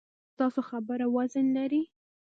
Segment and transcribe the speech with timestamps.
[0.03, 1.81] ایا ستاسو خبره وزن لري؟